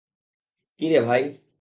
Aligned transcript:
কী 0.79 0.85
রে 0.89 0.99
ভাই? 1.07 1.23